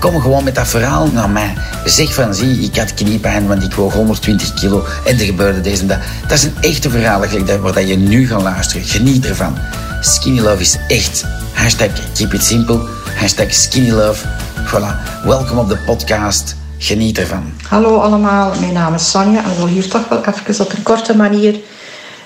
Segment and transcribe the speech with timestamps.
[0.00, 1.54] Kom gewoon met dat verhaal naar mij.
[1.84, 5.80] Zeg van, zie, ik had kniepijn, want ik woog 120 kilo en er gebeurde deze
[5.80, 5.98] en dat.
[6.22, 7.20] Dat is een echte verhaal
[7.60, 8.86] waar je nu gaat luisteren.
[8.86, 9.58] Geniet ervan.
[10.00, 11.24] Skinny Love is echt.
[11.52, 12.80] Hashtag keep it simple.
[13.14, 14.26] Hashtag skinny love.
[14.64, 15.24] Voilà.
[15.24, 16.56] Welkom op de podcast.
[16.78, 17.52] Geniet ervan.
[17.68, 20.82] Hallo allemaal, mijn naam is Sonja en ik wil hier toch wel even op een
[20.82, 21.60] korte manier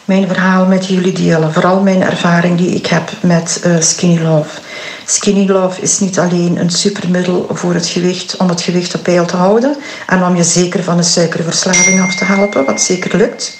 [0.04, 1.52] mijn verhaal met jullie delen.
[1.52, 4.60] Vooral mijn ervaring die ik heb met uh, Skinny Love.
[5.06, 9.26] Skinny Love is niet alleen een supermiddel voor het gewicht, om het gewicht op peil
[9.26, 9.76] te houden
[10.06, 13.56] en om je zeker van de suikerverslaving af te helpen, wat zeker lukt.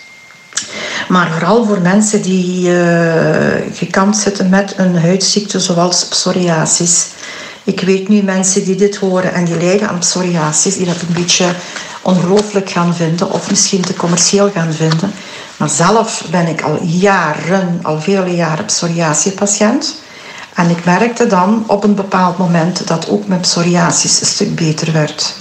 [1.08, 7.06] Maar vooral voor mensen die uh, gekant zitten met een huidziekte zoals psoriasis.
[7.64, 11.14] Ik weet nu mensen die dit horen en die lijden aan psoriasis, die dat een
[11.14, 11.54] beetje
[12.02, 15.12] ongelooflijk gaan vinden of misschien te commercieel gaan vinden.
[15.56, 20.02] Maar zelf ben ik al jaren, al vele jaren psoriasispatiënt.
[20.54, 24.92] En ik merkte dan op een bepaald moment dat ook mijn psoriasis een stuk beter
[24.92, 25.34] werd.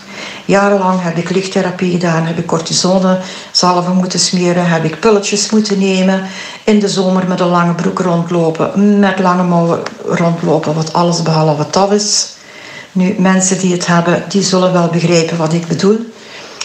[0.46, 6.24] Jarenlang heb ik lichttherapie gedaan, heb ik cortisonezalven moeten smeren, heb ik pulletjes moeten nemen.
[6.64, 11.70] In de zomer met een lange broek rondlopen, met lange mouwen rondlopen, wat alles behalve
[11.70, 12.32] tof is.
[12.92, 16.00] Nu, mensen die het hebben, die zullen wel begrijpen wat ik bedoel.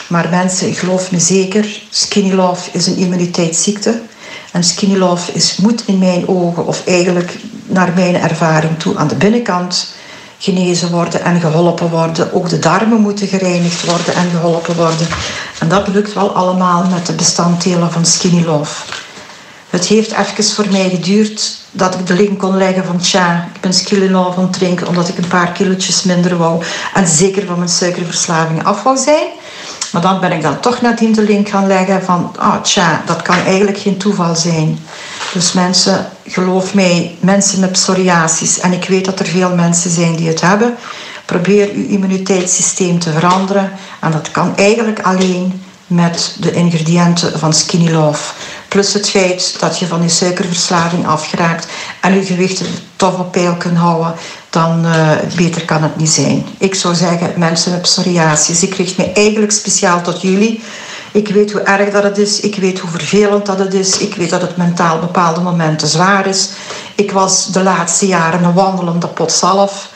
[0.09, 4.01] Maar mensen, geloof me zeker, skinny love is een immuniteitsziekte.
[4.53, 7.37] En skinny love is, moet in mijn ogen, of eigenlijk
[7.69, 9.95] naar mijn ervaring toe, aan de binnenkant
[10.39, 12.33] genezen worden en geholpen worden.
[12.33, 15.07] Ook de darmen moeten gereinigd worden en geholpen worden.
[15.61, 18.83] En dat lukt wel allemaal met de bestanddelen van skinny love.
[19.71, 23.61] Het heeft even voor mij geduurd dat ik de link kon leggen van tja, ik
[23.61, 26.63] ben skinny love aan het drinken omdat ik een paar kilootjes minder wou
[26.95, 29.27] en zeker van mijn suikerverslaving af wou zijn.
[29.93, 33.23] Maar dan ben ik dan toch nadien de link gaan leggen van, ah tja, dat
[33.23, 34.79] kan eigenlijk geen toeval zijn.
[35.33, 40.17] Dus mensen, geloof mij, mensen met psoriasis, en ik weet dat er veel mensen zijn
[40.17, 40.75] die het hebben,
[41.25, 43.71] probeer uw immuniteitssysteem te veranderen.
[44.01, 48.33] En dat kan eigenlijk alleen met de ingrediënten van Skinny Love.
[48.69, 51.67] Plus het feit dat je van je suikerverslaving afgeraakt
[52.01, 52.63] en je gewicht
[52.97, 54.15] toch op peil kunt houden,
[54.51, 56.47] dan uh, beter kan het niet zijn.
[56.59, 60.63] Ik zou zeggen, mensen met psoriasis, ik richt me eigenlijk speciaal tot jullie.
[61.13, 64.15] Ik weet hoe erg dat het is, ik weet hoe vervelend dat het is, ik
[64.15, 66.49] weet dat het mentaal bepaalde momenten zwaar is.
[66.95, 69.91] Ik was de laatste jaren een wandelende pot zalf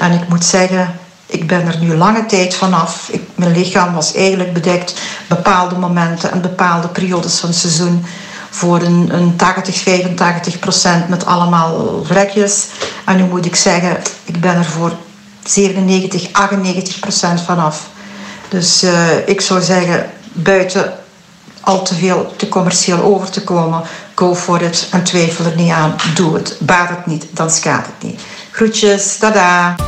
[0.00, 3.10] en ik moet zeggen, ik ben er nu lange tijd vanaf.
[3.34, 4.94] Mijn lichaam was eigenlijk bedekt
[5.28, 8.04] bepaalde momenten en bepaalde periodes van het seizoen
[8.50, 12.66] voor een, een 80, 85 procent met allemaal vlekjes.
[13.04, 14.92] En nu moet ik zeggen, ik ben er voor
[15.44, 17.88] 97, 98 procent vanaf.
[18.48, 20.92] Dus uh, ik zou zeggen, buiten
[21.60, 23.82] al te veel te commercieel over te komen,
[24.14, 25.94] go for it en twijfel er niet aan.
[26.14, 26.56] Doe het.
[26.60, 28.20] Baat het niet, dan schaadt het niet.
[28.50, 29.87] Groetjes, tada!